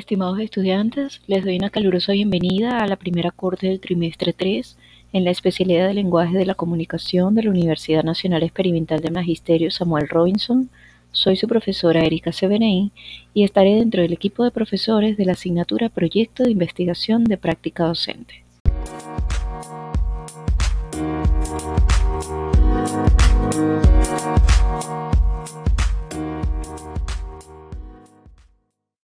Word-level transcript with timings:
Estimados 0.00 0.40
estudiantes, 0.40 1.20
les 1.26 1.44
doy 1.44 1.56
una 1.56 1.68
calurosa 1.68 2.12
bienvenida 2.12 2.78
a 2.78 2.86
la 2.86 2.96
primera 2.96 3.30
corte 3.30 3.66
del 3.66 3.80
trimestre 3.80 4.32
3 4.32 4.78
en 5.12 5.24
la 5.24 5.30
especialidad 5.30 5.88
de 5.88 5.92
Lenguaje 5.92 6.38
de 6.38 6.46
la 6.46 6.54
Comunicación 6.54 7.34
de 7.34 7.42
la 7.42 7.50
Universidad 7.50 8.02
Nacional 8.02 8.42
Experimental 8.42 9.02
de 9.02 9.10
Magisterio 9.10 9.70
Samuel 9.70 10.08
Robinson. 10.08 10.70
Soy 11.12 11.36
su 11.36 11.46
profesora 11.46 12.02
Erika 12.02 12.32
Severein 12.32 12.92
y 13.34 13.44
estaré 13.44 13.74
dentro 13.74 14.00
del 14.00 14.14
equipo 14.14 14.42
de 14.42 14.50
profesores 14.50 15.18
de 15.18 15.26
la 15.26 15.32
asignatura 15.32 15.90
Proyecto 15.90 16.44
de 16.44 16.52
Investigación 16.52 17.24
de 17.24 17.36
Práctica 17.36 17.84
Docente. 17.84 18.42